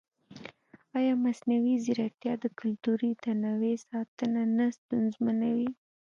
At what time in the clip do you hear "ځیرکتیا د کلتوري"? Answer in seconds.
1.85-3.11